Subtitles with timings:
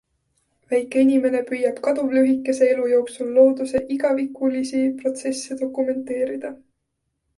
[0.71, 6.53] Väike inimene püüab kaduvlühikese elu jooksul looduse igavikulisi protsesse dokumenteerida.